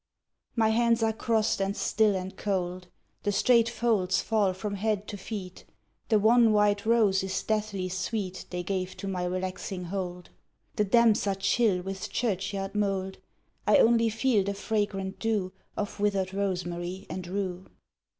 My 0.55 0.69
hands 0.69 1.03
are 1.03 1.13
crossed 1.13 1.61
and 1.61 1.77
still 1.77 2.15
and 2.15 2.35
cold; 2.35 2.87
The 3.21 3.31
straight 3.31 3.69
folds 3.69 4.19
fall 4.19 4.51
from 4.53 4.73
head 4.73 5.07
to 5.09 5.15
feet;— 5.15 5.63
The 6.09 6.17
wan 6.17 6.51
white 6.53 6.87
rose 6.87 7.23
is 7.23 7.43
deathly 7.43 7.87
SAveet 7.87 8.45
They 8.49 8.63
gave 8.63 8.97
to 8.97 9.07
my 9.07 9.25
relaxing 9.25 9.83
hold. 9.83 10.31
The 10.75 10.85
damps 10.85 11.27
are 11.27 11.35
chill 11.35 11.83
with 11.83 12.09
churchyard 12.09 12.73
mould: 12.73 13.19
I 13.67 13.77
only 13.77 14.09
feel 14.09 14.43
the 14.43 14.55
fragrant 14.55 15.19
dew 15.19 15.53
Of 15.77 15.99
withered 15.99 16.33
rosemary 16.33 17.05
and 17.07 17.27
rue. 17.27 17.67